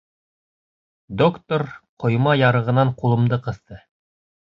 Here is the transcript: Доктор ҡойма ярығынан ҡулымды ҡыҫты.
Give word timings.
Доктор 1.23 1.65
ҡойма 2.07 2.37
ярығынан 2.43 2.97
ҡулымды 3.03 3.43
ҡыҫты. 3.49 3.83